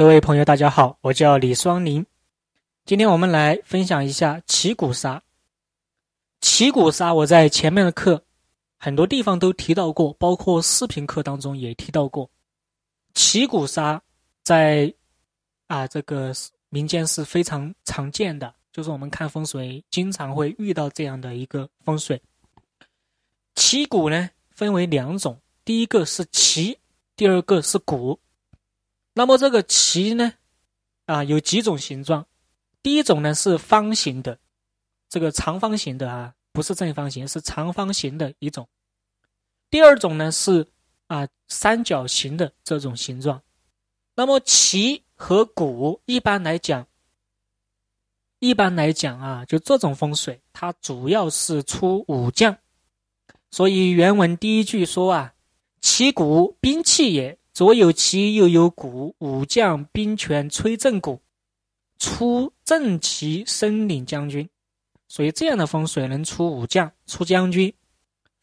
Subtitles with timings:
[0.00, 2.06] 各位朋友，大家好，我叫李双林。
[2.86, 5.22] 今天我们来分享一下旗鼓杀。
[6.40, 8.24] 旗鼓杀，我在前面的课
[8.78, 12.30] 很多地方都提到过，包括视频课当中也提到过。
[13.12, 14.00] 旗鼓杀
[14.42, 14.90] 在
[15.66, 16.32] 啊这个
[16.70, 22.22] 民间是非常常见的，就是我们看风水经常会遇到这样的一个风水。
[23.54, 26.78] 旗鼓呢分为两种，第一个是旗，
[27.14, 28.18] 第二个是鼓。
[29.20, 30.32] 那么这个旗呢，
[31.04, 32.26] 啊，有几种形状。
[32.82, 34.38] 第一种呢是方形的，
[35.10, 38.66] 这个长方形的啊，不是正方形，是长方形的一种。
[39.68, 40.66] 第二种呢是
[41.06, 43.42] 啊三角形的这种形状。
[44.14, 46.86] 那么旗和鼓一般来讲，
[48.38, 52.56] 一般来讲啊，就这种风水，它主要是出武将。
[53.50, 55.34] 所以原文第一句说啊，
[55.82, 57.38] 旗鼓兵器也。
[57.52, 61.20] 左有旗，右有鼓，武将兵权吹正鼓，
[61.98, 64.48] 出正旗升领将军。
[65.08, 67.72] 所以这样的风水能出武将、出将军，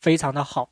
[0.00, 0.70] 非常的好。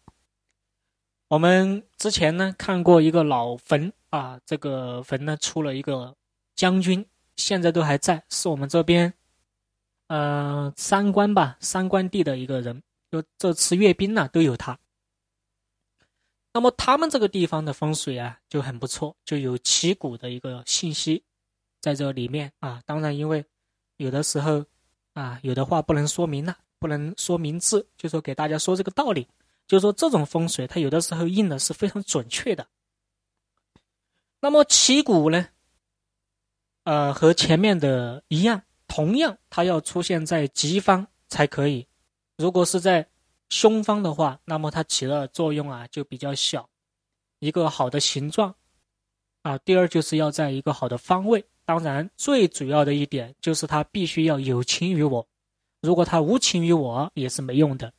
[1.29, 6.15] 我们之前呢看过一个老坟啊，这个坟呢出了一个
[6.55, 9.15] 将军，现在都还在，是我们这边
[10.09, 14.79] 呃三关吧，三关地的一个人，就这次阅兵呢都有他。
[16.55, 21.25] 那么他们这个地方的风水啊就很不错，就有旗鼓的一个信息
[21.81, 22.81] 在这里面啊。
[22.87, 23.45] 当然，因为
[23.97, 24.65] 有的时候
[25.15, 29.27] 啊，有的话不能说明了，不能说明字，就说给大家说这个道理，
[29.67, 32.65] 就说这种风水它有的时候印的是非常准确的。
[34.39, 35.49] 那么旗鼓呢，
[36.85, 41.89] 呃，和前面的一样，同样它要出现在吉方才可以，
[42.37, 43.09] 如果是在。
[43.49, 46.69] 凶方的话，那么它起的作用啊就比较小。
[47.41, 48.55] 一个好的形状
[49.43, 51.45] 啊，第二就是要在一个好的方位。
[51.67, 55.27] 当然，最主要的一点就是它必须要有情于我。
[55.81, 57.93] 如果它无情于我，也是没用的。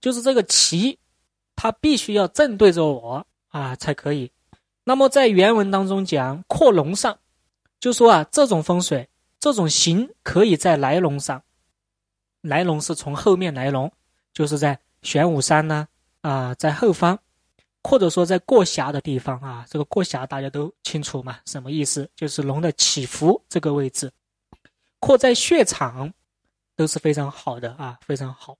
[0.00, 0.98] 就是这个旗，
[1.56, 4.30] 它必须要正对着我啊才可以。
[4.84, 7.18] 那么在原文当中讲扩龙上，
[7.78, 9.08] 就说啊这种风水，
[9.38, 11.42] 这种形可以在来龙上。
[12.40, 13.92] 来龙是从后面来龙。
[14.32, 15.88] 就是在玄武山呢，
[16.20, 17.18] 啊，在后方，
[17.82, 22.08] 或者说在过峡的地方啊，这个过峡大家都清楚嘛，什么意思？
[22.14, 24.12] 就是龙的起伏这个位置，
[24.98, 26.12] 扩在血场，
[26.76, 28.56] 都是非常好的啊，非常好。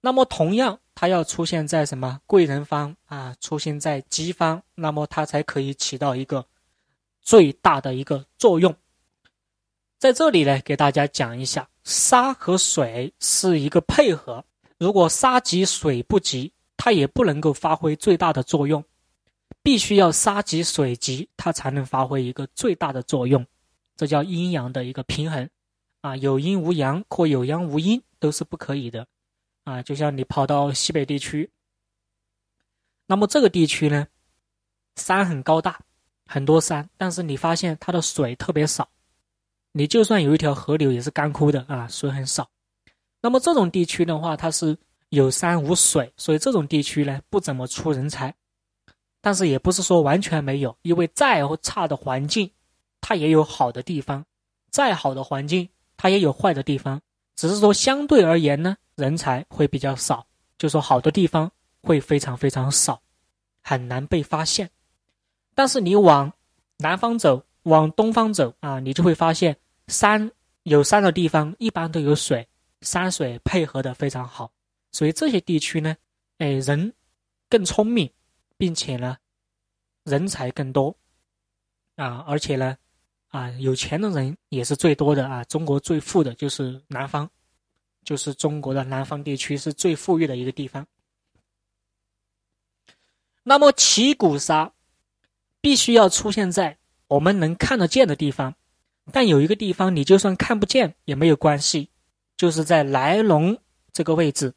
[0.00, 6.46] 那么同样，它要出现在什么贵人方啊，出现在吉方，那么它才可以起到一个
[7.20, 8.74] 最大的一个作用。
[9.98, 11.68] 在这里呢，给大家讲一下。
[11.88, 14.44] 沙和水是一个配合，
[14.76, 18.84] 如果沙急水不急，它也不能够发挥最大的作用，
[19.62, 23.44] 必须要沙急水急，它才能发挥一个最大的作用，
[23.96, 25.48] 这叫阴阳的一个平衡，
[26.02, 29.06] 啊，有阴无阳或有阳无阴都是不可以的，
[29.64, 31.50] 啊，就像你跑到西北地区，
[33.06, 34.06] 那么这个地区呢，
[34.96, 35.80] 山很高大，
[36.26, 38.86] 很多山，但是你发现它的水特别少。
[39.72, 42.48] 你就算有一条河流，也是干枯的啊，水很少。
[43.20, 44.76] 那么这种地区的话，它是
[45.10, 48.34] 有山无水，所以这种地区呢不怎么出人才。
[49.20, 52.50] 但是也不是说完全没有，因为再差的环境，
[53.00, 54.22] 它也有好的地方；
[54.70, 57.00] 再好的环境，它也有坏的地方。
[57.36, 60.26] 只是说相对而言呢，人才会比较少，
[60.56, 61.50] 就说好的地方
[61.82, 63.00] 会非常非常少，
[63.62, 64.70] 很难被发现。
[65.54, 66.32] 但是你往
[66.78, 67.44] 南方走。
[67.68, 69.56] 往东方走啊，你就会发现
[69.88, 70.30] 山
[70.62, 72.48] 有山的地方一般都有水，
[72.80, 74.50] 山水配合的非常好，
[74.90, 75.94] 所以这些地区呢，
[76.38, 76.94] 哎，人
[77.48, 78.10] 更聪明，
[78.56, 79.18] 并且呢，
[80.04, 80.96] 人才更多
[81.96, 82.76] 啊，而且呢，
[83.28, 85.44] 啊，有钱的人也是最多的啊。
[85.44, 87.30] 中国最富的就是南方，
[88.02, 90.86] 就是中国的南方地区是最富裕的一个地方。
[93.42, 94.72] 那么旗鼓沙
[95.60, 96.78] 必须要出现在。
[97.08, 98.54] 我们能看得见的地方，
[99.12, 101.90] 但有一个地方你就算看不见也没有关系，
[102.36, 103.58] 就是在来龙
[103.92, 104.54] 这个位置。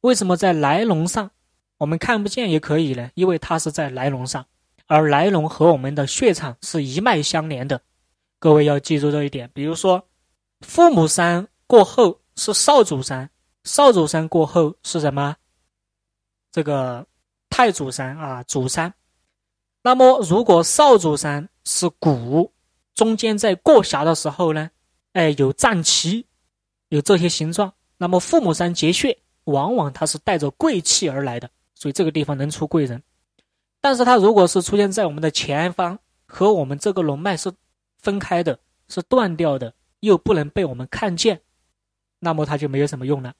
[0.00, 1.30] 为什么在来龙上
[1.78, 3.10] 我们看不见也可以呢？
[3.14, 4.44] 因为它是在来龙上，
[4.86, 7.80] 而来龙和我们的血场是一脉相连的。
[8.38, 9.50] 各位要记住这一点。
[9.54, 10.06] 比如说，
[10.60, 13.30] 父母山过后是少主山，
[13.64, 15.36] 少主山过后是什么？
[16.52, 17.06] 这个
[17.48, 18.92] 太祖山啊，祖山。
[19.82, 22.52] 那么如果少主山，是鼓，
[22.94, 24.70] 中间在过峡的时候呢，
[25.12, 26.26] 哎，有战旗，
[26.88, 27.72] 有这些形状。
[27.96, 33.02] 那么父母山结穴，往往它是带着贵气而来的，所以这个地方能出贵人。
[33.80, 37.52] 但是它如果是出现在我们的前方和我们这个龙脉是
[37.98, 38.58] 分开的，
[38.88, 41.40] 是断掉的，又不能被我们看见，
[42.18, 43.34] 那么它就没有什么用了。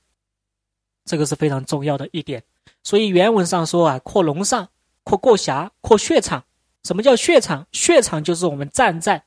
[1.04, 2.42] 这个是非常重要的一点。
[2.82, 4.68] 所以原文上说啊，扩龙上，
[5.02, 6.44] 扩过峡，扩穴场。
[6.84, 7.66] 什么叫血场？
[7.72, 9.24] 血场就是我们站在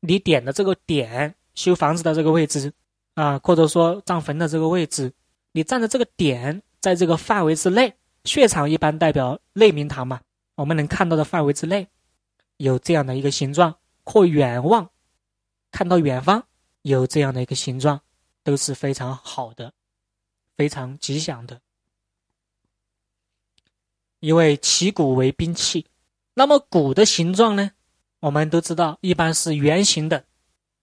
[0.00, 2.72] 你点的这个点，修房子的这个位置
[3.14, 5.12] 啊，或者说葬坟的这个位置，
[5.52, 7.94] 你站的这个点，在这个范围之内，
[8.24, 10.20] 血场一般代表内明堂嘛，
[10.54, 11.88] 我们能看到的范围之内，
[12.58, 13.74] 有这样的一个形状。
[14.10, 14.88] 或远望，
[15.70, 16.42] 看到远方
[16.80, 18.00] 有这样的一个形状，
[18.42, 19.74] 都是非常好的，
[20.56, 21.60] 非常吉祥的。
[24.20, 25.84] 因为旗鼓为兵器，
[26.38, 27.72] 那么鼓的形状呢？
[28.20, 30.24] 我们都知道，一般是圆形的，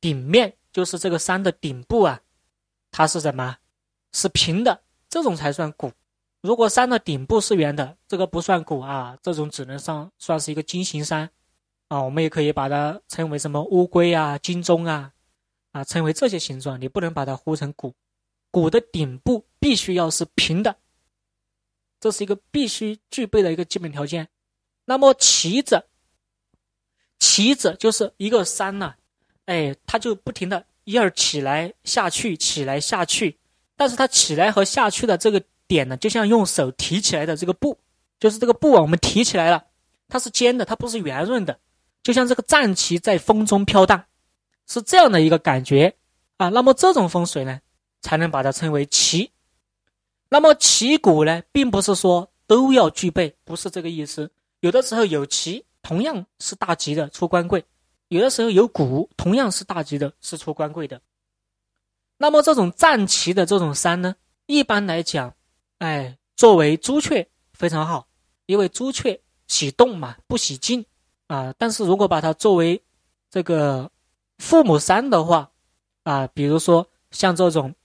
[0.02, 2.20] 顶面就是这个山的顶部啊，
[2.92, 3.56] 它是什么？
[4.12, 5.94] 是平的，这种才算鼓。
[6.42, 11.30] 如果山的顶部是圆的，这个不算鼓啊，这种只能上算是一个金形山
[11.88, 12.02] 啊。
[12.02, 15.14] 我们也可以把它称为什么乌龟啊、金钟啊，
[15.72, 17.96] 啊，称为这些形状，你不能把它呼成鼓。
[18.52, 20.76] 鼓的顶部必须要是平的。
[22.02, 24.28] 这是一个必须具备的一个基本条件。
[24.86, 25.86] 那么旗子，
[27.20, 28.94] 旗子就是一个山呢，
[29.46, 33.38] 哎，它就不停的一二起来下去，起来下去。
[33.76, 37.78] 但是它起来和下去的这个点呢，就像用手提起来的这个布，
[38.20, 39.66] 就是这个布啊，我们提起来了，
[40.08, 41.60] 它是尖的，它不是圆润的，
[42.02, 44.06] 就像这个战旗在风中飘荡，
[44.66, 45.96] 是这样的一个感觉
[46.38, 46.48] 啊。
[46.50, 47.60] 那么这种风水呢，
[48.02, 49.32] 才能把它称为旗。
[50.30, 54.32] 那么旗鼓呢，并不是说都要具备，不是这个意思。
[54.66, 57.62] 有的时候有旗，同样是大吉的，出官贵；
[58.08, 61.00] 有的时候有鼓，同样是大吉的，是出官贵的。
[62.18, 64.16] 那么这种战旗的这种山呢，
[64.48, 65.36] 一般来讲，
[65.78, 68.08] 哎，作为朱雀非常好，
[68.48, 70.84] 因为朱雀喜动嘛，不喜静
[71.28, 71.54] 啊。
[71.60, 72.82] 但是如果把它作为
[73.30, 73.92] 这个
[74.40, 75.52] 父母山的话，
[76.02, 77.76] 啊，比如说像这种。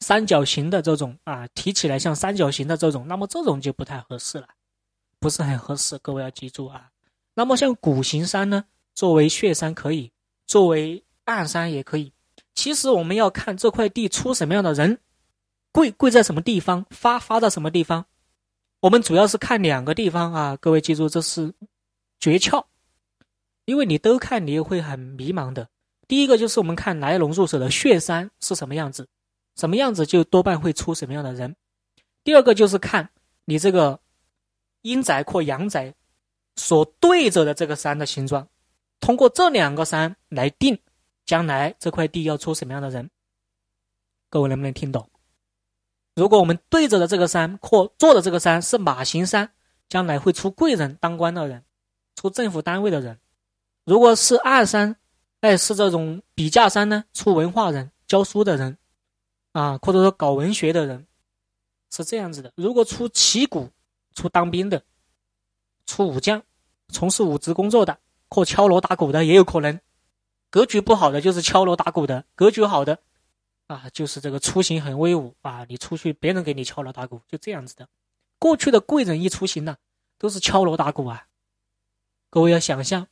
[0.00, 4.46] 三角形的这种啊，提起来像三角形的这种，那么这种就不太合适了，
[5.18, 5.98] 不是很合适。
[5.98, 6.90] 各位要记住啊。
[7.34, 10.10] 那么像古形山呢，作为血山可以，
[10.46, 12.12] 作为暗山也可以。
[12.54, 14.98] 其实我们要看这块地出什么样的人，
[15.70, 18.04] 贵贵在什么地方，发发在什么地方。
[18.80, 21.52] 我们主要是看两个地方啊，各位记住这是
[22.18, 22.64] 诀窍，
[23.64, 25.68] 因为你都看你也会很迷茫的。
[26.06, 29.08] 第一个就是我们看来龙入手的血山是什么样子。
[29.56, 31.56] 什么样子就多半会出什么样的人。
[32.22, 33.10] 第二个就是看
[33.44, 33.98] 你这个
[34.82, 35.94] 阴宅或阳宅
[36.56, 38.48] 所对着的这个山的形状，
[39.00, 40.78] 通过这两个山来定
[41.24, 43.10] 将来这块地要出什么样的人。
[44.28, 45.08] 各位能不能听懂？
[46.14, 49.50] 如果我们对着的这个山或坐的这个山是马形山，
[49.88, 51.64] 将来会出贵人、当官的人，
[52.16, 53.16] 出政府单位的人；
[53.84, 54.96] 如果是暗山，
[55.40, 58.76] 哎，是这种笔架山呢，出文化人、教书的人。
[59.52, 61.06] 啊，或者说搞文学的人
[61.90, 63.68] 是这样子的：如果出旗鼓，
[64.18, 64.82] 出当兵的，
[65.86, 66.42] 出武将，
[66.88, 69.78] 从事武职工作的，或敲锣打鼓的也有可能。
[70.50, 72.98] 格局不好的就是敲锣打鼓的，格局好的
[73.68, 77.88] 啊，就是这个出行很威武啊，你出去别人给你敲锣打鼓，就这样子的。
[78.40, 79.76] 过去的贵人一出行呢，
[80.18, 81.26] 都是敲锣打鼓啊。
[82.30, 83.06] 各位要想象，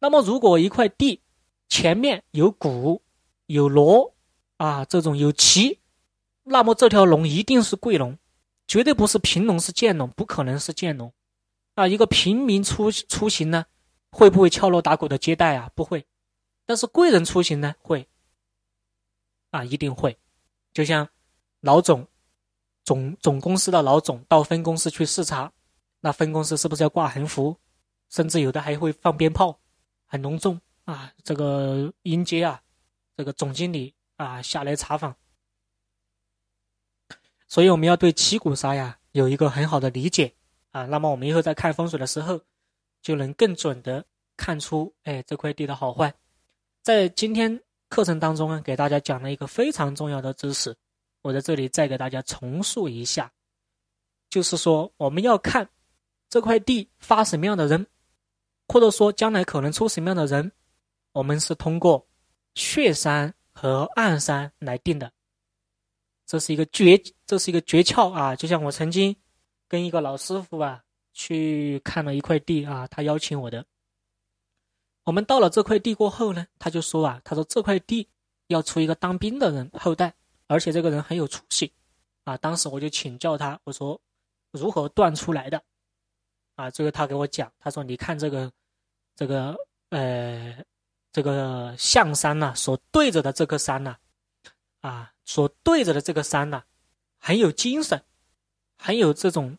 [0.00, 1.22] 那么如果一块地
[1.68, 3.00] 前面有鼓
[3.46, 4.12] 有锣。
[4.58, 5.80] 啊，这种有旗，
[6.42, 8.16] 那么这条龙一定是贵龙，
[8.66, 11.12] 绝对不是贫农是贱农，不可能是贱农。
[11.74, 13.66] 啊，一个平民出出行呢，
[14.10, 15.70] 会不会敲锣打鼓的接待啊？
[15.74, 16.06] 不会。
[16.64, 18.08] 但是贵人出行呢，会。
[19.50, 20.16] 啊，一定会。
[20.72, 21.08] 就像
[21.60, 22.06] 老总，
[22.84, 25.52] 总总公司的老总到分公司去视察，
[26.00, 27.56] 那分公司是不是要挂横幅？
[28.10, 29.60] 甚至有的还会放鞭炮，
[30.06, 31.12] 很隆重啊。
[31.22, 32.62] 这个迎接啊，
[33.16, 33.94] 这个总经理。
[34.16, 35.14] 啊，下来查访，
[37.48, 40.34] 所以我们要对七股沙呀有一个很好的理解
[40.70, 40.86] 啊。
[40.86, 42.40] 那么我们以后在看风水的时候，
[43.02, 44.04] 就能更准的
[44.36, 46.14] 看出，哎，这块地的好坏。
[46.82, 50.76] 在今天课程当中呢，给大家讲了一个非常重要的知识，
[51.22, 53.32] 我在这里再给大家重述一下，
[54.28, 55.68] 就是说我们要看
[56.28, 57.86] 这块地发什么样的人，
[58.68, 60.52] 或者说将来可能出什么样的人，
[61.12, 62.06] 我们是通过
[62.54, 63.32] 血山。
[63.58, 65.10] 和暗山来定的，
[66.26, 68.34] 这是一个诀，这是一个诀窍啊！
[68.34, 69.14] 就像我曾经
[69.68, 73.64] 跟一个老师傅啊去看了一块地啊，他邀请我的。
[75.04, 78.08] 我们到了这块地过后呢，他就说啊，他说这块地
[78.48, 80.12] 要出一个当兵的人后代，
[80.48, 81.72] 而且这个人很有出息
[82.24, 82.36] 啊。
[82.36, 84.00] 当时我就请教他，我说
[84.50, 85.62] 如何断出来的
[86.56, 86.68] 啊？
[86.72, 88.50] 这个他给我讲，他说你看这个
[89.14, 89.56] 这个
[89.90, 90.56] 呃
[91.12, 93.96] 这个象山呐，所对着的这颗山呐，
[94.80, 96.62] 啊，所对着的这个山呐，
[97.18, 98.02] 很有精神，
[98.78, 99.58] 很有这种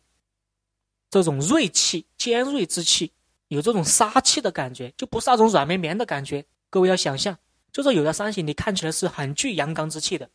[1.12, 3.12] 这种锐气、尖锐之气，
[3.50, 6.46] 有这种杀气的感觉，就不是那种软绵绵的感觉。
[6.70, 7.38] 各位要想象，
[7.72, 10.30] 就是有的山形你看起来是很具阳刚之气的，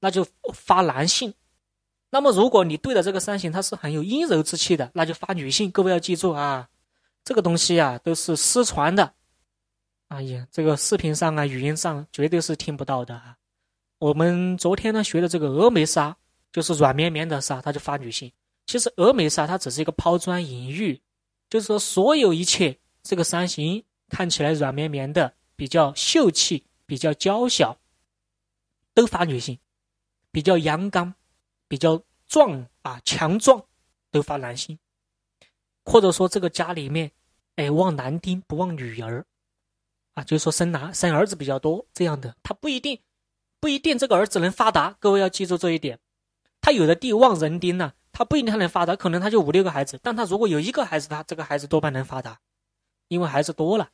[0.00, 1.32] 那就发男性。
[2.10, 5.70] 那么，如果你对着这个山形它是很有阴柔之气的，那就发女性。
[5.70, 6.68] 各位要记住啊，
[7.24, 9.14] 这个东西啊都是失传的。
[10.08, 13.36] 哎呀，这个视频上啊、语音上绝对是听不到的啊。
[13.98, 16.16] 我们昨天呢学的这个峨眉纱，
[16.52, 18.32] 就是软绵绵的纱，它就发女性。
[18.66, 21.00] 其实峨眉纱它只是一个抛砖引玉，
[21.48, 27.78] 就是说所有一切这个山形看起来软绵绵的，比较秀气、比较娇小，
[28.94, 29.58] 都发女性，
[30.30, 31.14] 比较阳刚。
[31.68, 33.60] 比较壮啊，强壮，
[34.12, 34.78] 都发男性，
[35.84, 37.10] 或者说这个家里面，
[37.56, 39.26] 哎，旺男丁不旺女儿，
[40.14, 42.96] 啊，就是说生男生儿子比较多这样的，他不一定
[43.66, 45.98] 不一定这个儿子能发达，各位要记住这一点。
[46.60, 52.38] 他有的地旺人丁呢，他不一定他能发达，可能他就五六个孩子，但他如果有一个孩子，他这个孩子多半能发达，
[53.08, 53.90] 因为孩子多了，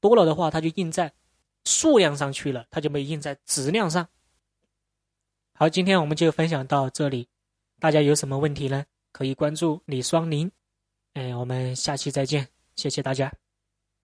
[0.00, 1.12] 多了的话他就印在
[1.66, 4.08] 数量上去了，他就没印在质量上。
[5.52, 7.28] 好，今天我们就分享到这里。
[7.78, 8.86] 大家有什么问题呢？
[9.12, 10.50] 可以关注李双林。
[11.12, 13.30] 哎，我们下期再见，谢谢大家。